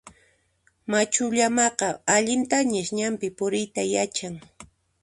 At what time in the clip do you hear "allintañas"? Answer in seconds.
2.15-2.87